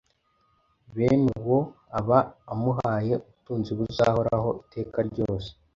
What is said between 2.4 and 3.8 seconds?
amuhaye ubutunzi